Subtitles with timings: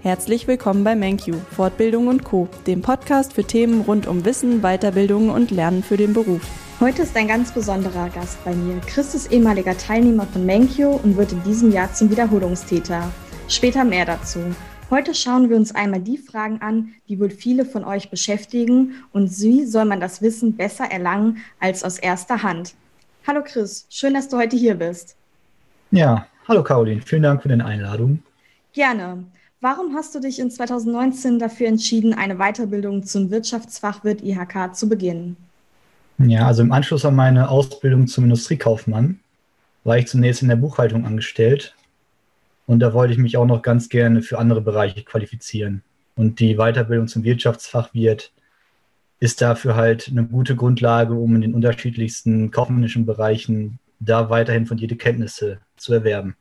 [0.00, 5.28] Herzlich willkommen bei MenQ, Fortbildung und Co., dem Podcast für Themen rund um Wissen, Weiterbildung
[5.28, 6.40] und Lernen für den Beruf.
[6.78, 8.80] Heute ist ein ganz besonderer Gast bei mir.
[8.86, 13.10] Chris ist ehemaliger Teilnehmer von MenQ und wird in diesem Jahr zum Wiederholungstäter.
[13.48, 14.38] Später mehr dazu.
[14.88, 19.28] Heute schauen wir uns einmal die Fragen an, die wohl viele von euch beschäftigen und
[19.40, 22.74] wie soll man das Wissen besser erlangen als aus erster Hand.
[23.26, 25.16] Hallo Chris, schön, dass du heute hier bist.
[25.90, 28.22] Ja, hallo Caroline, vielen Dank für deine Einladung.
[28.72, 29.24] Gerne.
[29.60, 35.36] Warum hast du dich in 2019 dafür entschieden, eine Weiterbildung zum Wirtschaftsfachwirt IHK zu beginnen?
[36.18, 39.18] Ja, also im Anschluss an meine Ausbildung zum Industriekaufmann
[39.82, 41.74] war ich zunächst in der Buchhaltung angestellt
[42.66, 45.82] und da wollte ich mich auch noch ganz gerne für andere Bereiche qualifizieren.
[46.14, 48.32] Und die Weiterbildung zum Wirtschaftsfachwirt
[49.18, 54.96] ist dafür halt eine gute Grundlage, um in den unterschiedlichsten kaufmännischen Bereichen da weiterhin fundierte
[54.96, 56.36] Kenntnisse zu erwerben.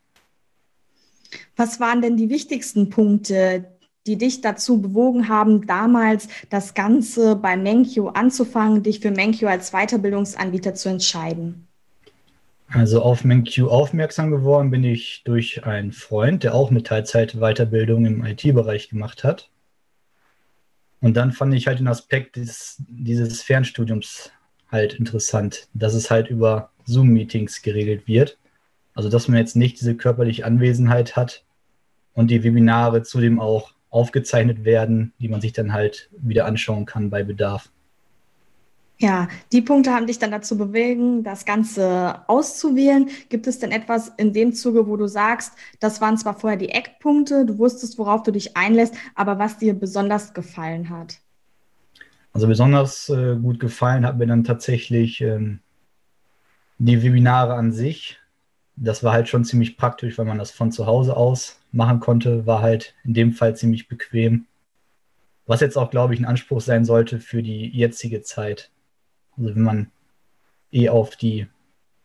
[1.55, 3.66] Was waren denn die wichtigsten Punkte,
[4.05, 9.71] die dich dazu bewogen haben, damals das Ganze bei Menkyo anzufangen, dich für Menkyo als
[9.71, 11.68] Weiterbildungsanbieter zu entscheiden?
[12.70, 18.26] Also auf MenQ aufmerksam geworden bin ich durch einen Freund, der auch eine Teilzeit-Weiterbildung im
[18.26, 19.49] IT-Bereich gemacht hat.
[20.99, 24.32] Und dann fand ich halt den Aspekt des, dieses Fernstudiums
[24.70, 28.37] halt interessant, dass es halt über Zoom-Meetings geregelt wird.
[28.98, 31.43] Also dass man jetzt nicht diese körperliche Anwesenheit hat
[32.15, 37.12] und die Webinare zudem auch aufgezeichnet werden, die man sich dann halt wieder anschauen kann
[37.12, 37.70] bei Bedarf.
[38.98, 43.09] Ja, die Punkte haben dich dann dazu bewegen, das Ganze auszuwählen.
[43.29, 46.70] Gibt es denn etwas in dem Zuge, wo du sagst, das waren zwar vorher die
[46.70, 51.20] Eckpunkte, du wusstest, worauf du dich einlässt, aber was dir besonders gefallen hat?
[52.34, 55.59] Also besonders äh, gut gefallen hat mir dann tatsächlich ähm,
[56.79, 58.20] die Webinare an sich,
[58.78, 62.46] das war halt schon ziemlich praktisch, weil man das von zu Hause aus machen konnte,
[62.46, 64.46] war halt in dem Fall ziemlich bequem.
[65.46, 68.72] Was jetzt auch, glaube ich, ein Anspruch sein sollte für die jetzige Zeit.
[69.36, 69.92] Also wenn man
[70.72, 71.48] eh auf die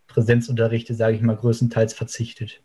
[0.07, 2.63] Präsenzunterrichte, sage ich mal, größtenteils verzichtet.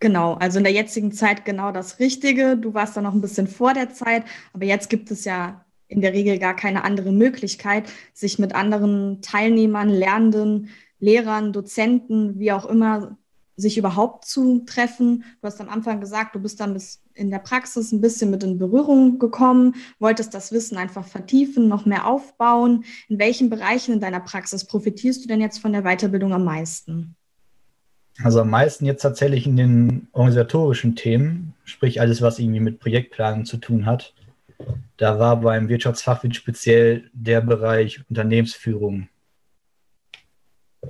[0.00, 2.56] Genau, also in der jetzigen Zeit genau das Richtige.
[2.56, 6.00] Du warst da noch ein bisschen vor der Zeit, aber jetzt gibt es ja in
[6.00, 10.70] der Regel gar keine andere Möglichkeit, sich mit anderen Teilnehmern, Lernenden
[11.02, 13.18] Lehrern, Dozenten, wie auch immer,
[13.56, 15.24] sich überhaupt zu treffen.
[15.40, 18.42] Du hast am Anfang gesagt, du bist dann bis in der Praxis ein bisschen mit
[18.44, 22.84] in Berührung gekommen, wolltest das Wissen einfach vertiefen, noch mehr aufbauen.
[23.08, 27.16] In welchen Bereichen in deiner Praxis profitierst du denn jetzt von der Weiterbildung am meisten?
[28.22, 33.44] Also am meisten jetzt tatsächlich in den organisatorischen Themen, sprich alles, was irgendwie mit Projektplanung
[33.44, 34.14] zu tun hat.
[34.96, 39.08] Da war beim Wirtschaftsfachwirt speziell der Bereich Unternehmensführung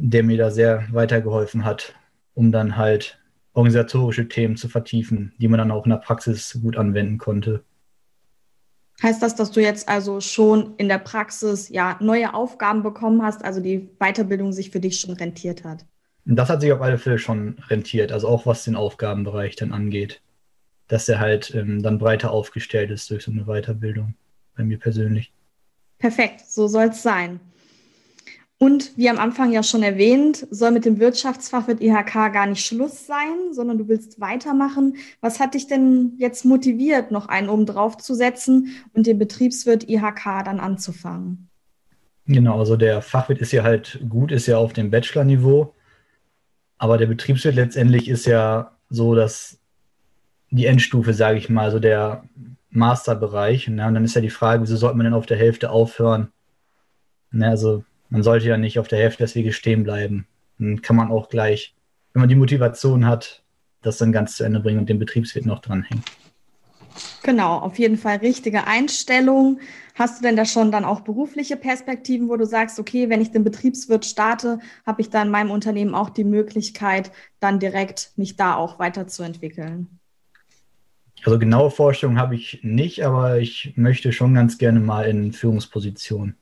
[0.05, 1.95] der mir da sehr weitergeholfen hat,
[2.35, 3.21] um dann halt
[3.53, 7.63] organisatorische Themen zu vertiefen, die man dann auch in der Praxis gut anwenden konnte.
[9.01, 13.45] Heißt das, dass du jetzt also schon in der Praxis ja neue Aufgaben bekommen hast,
[13.45, 15.85] also die Weiterbildung sich für dich schon rentiert hat?
[16.25, 20.21] Das hat sich auf alle Fälle schon rentiert, also auch was den Aufgabenbereich dann angeht,
[20.89, 24.15] dass er halt ähm, dann breiter aufgestellt ist durch so eine Weiterbildung,
[24.57, 25.33] bei mir persönlich.
[25.99, 27.41] Perfekt, so soll es sein.
[28.63, 33.09] Und wie am Anfang ja schon erwähnt, soll mit dem Wirtschaftsfachwirt IHK gar nicht Schluss
[33.09, 34.99] sein, sondern du willst weitermachen.
[35.21, 39.89] Was hat dich denn jetzt motiviert, noch einen oben drauf zu setzen und den Betriebswirt
[39.89, 41.49] IHK dann anzufangen?
[42.27, 45.75] Genau, also der Fachwirt ist ja halt gut, ist ja auf dem Bachelor-Niveau.
[46.79, 49.59] Aber der Betriebswirt letztendlich ist ja so, dass
[50.51, 52.23] die Endstufe, sage ich mal, so der
[52.71, 53.67] Masterbereich.
[53.67, 53.89] Ne?
[53.89, 56.29] Und dann ist ja die Frage, wieso sollte man denn auf der Hälfte aufhören?
[57.33, 57.49] Ne?
[57.49, 60.27] Also man sollte ja nicht auf der Hälfte des Weges stehen bleiben.
[60.59, 61.75] Dann kann man auch gleich,
[62.13, 63.43] wenn man die Motivation hat,
[63.81, 66.05] das dann ganz zu Ende bringen und den Betriebswirt noch dranhängen.
[67.23, 69.61] Genau, auf jeden Fall richtige Einstellung.
[69.95, 73.31] Hast du denn da schon dann auch berufliche Perspektiven, wo du sagst, okay, wenn ich
[73.31, 78.37] den Betriebswirt starte, habe ich da in meinem Unternehmen auch die Möglichkeit, dann direkt mich
[78.37, 79.99] da auch weiterzuentwickeln?
[81.25, 86.37] Also genaue Vorstellungen habe ich nicht, aber ich möchte schon ganz gerne mal in Führungspositionen.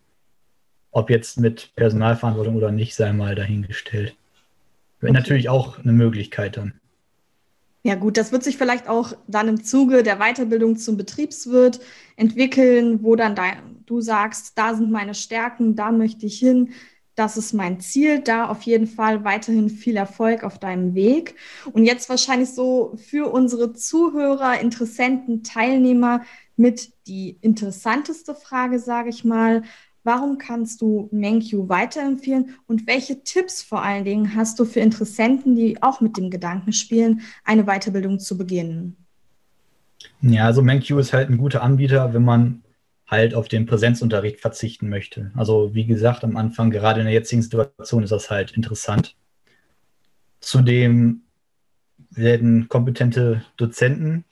[0.93, 4.17] Ob jetzt mit Personalverantwortung oder nicht, sei mal dahingestellt.
[5.01, 5.21] Wäre okay.
[5.21, 6.75] natürlich auch eine Möglichkeit dann.
[7.83, 11.81] Ja gut, das wird sich vielleicht auch dann im Zuge der Weiterbildung zum Betriebswirt
[12.17, 13.45] entwickeln, wo dann da,
[13.87, 16.75] du sagst, da sind meine Stärken, da möchte ich hin,
[17.15, 21.37] das ist mein Ziel, da auf jeden Fall weiterhin viel Erfolg auf deinem Weg.
[21.73, 26.23] Und jetzt wahrscheinlich so für unsere Zuhörer, Interessenten, Teilnehmer
[26.57, 29.63] mit die interessanteste Frage, sage ich mal,
[30.13, 35.55] Warum kannst du MenQ weiterempfehlen und welche Tipps vor allen Dingen hast du für Interessenten,
[35.55, 38.97] die auch mit dem Gedanken spielen, eine Weiterbildung zu beginnen?
[40.21, 42.65] Ja, also MenQ ist halt ein guter Anbieter, wenn man
[43.07, 45.31] halt auf den Präsenzunterricht verzichten möchte.
[45.37, 49.15] Also wie gesagt, am Anfang, gerade in der jetzigen Situation, ist das halt interessant.
[50.41, 51.23] Zudem
[52.11, 54.25] werden kompetente Dozenten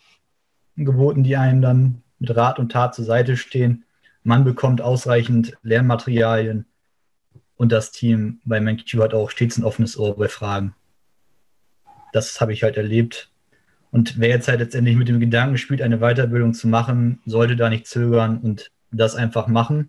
[0.74, 3.84] geboten, die einem dann mit Rat und Tat zur Seite stehen.
[4.28, 6.66] Man bekommt ausreichend Lernmaterialien
[7.56, 10.74] und das Team bei MenQ hat auch stets ein offenes Ohr bei Fragen.
[12.12, 13.32] Das habe ich halt erlebt.
[13.90, 17.70] Und wer jetzt halt letztendlich mit dem Gedanken spielt, eine Weiterbildung zu machen, sollte da
[17.70, 19.88] nicht zögern und das einfach machen.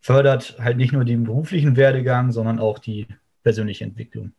[0.00, 3.06] Fördert halt nicht nur den beruflichen Werdegang, sondern auch die
[3.44, 4.32] persönliche Entwicklung.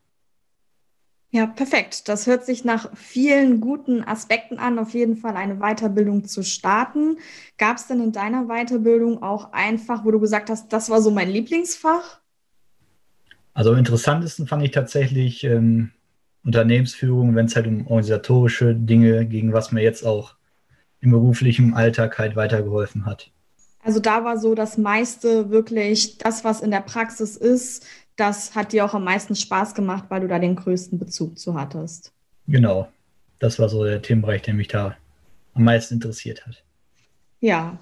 [1.33, 2.09] Ja, perfekt.
[2.09, 7.17] Das hört sich nach vielen guten Aspekten an, auf jeden Fall eine Weiterbildung zu starten.
[7.57, 11.09] Gab es denn in deiner Weiterbildung auch einfach, wo du gesagt hast, das war so
[11.09, 12.19] mein Lieblingsfach?
[13.53, 15.91] Also am interessantesten fand ich tatsächlich ähm,
[16.43, 20.35] Unternehmensführung, wenn es halt um organisatorische Dinge ging, was mir jetzt auch
[20.99, 23.31] im beruflichen Alltag halt weitergeholfen hat.
[23.83, 27.85] Also da war so das meiste wirklich das, was in der Praxis ist,
[28.15, 31.53] das hat dir auch am meisten Spaß gemacht, weil du da den größten Bezug zu
[31.55, 32.11] hattest.
[32.47, 32.87] Genau,
[33.39, 34.95] das war so der Themenbereich, der mich da
[35.53, 36.63] am meisten interessiert hat.
[37.39, 37.77] Ja,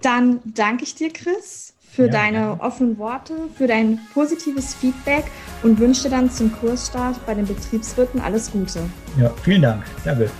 [0.00, 2.60] dann danke ich dir, Chris, für ja, deine ja.
[2.60, 5.24] offenen Worte, für dein positives Feedback
[5.62, 8.80] und wünsche dir dann zum Kursstart bei den Betriebswirten alles Gute.
[9.18, 9.84] Ja, vielen Dank.
[10.04, 10.30] Danke.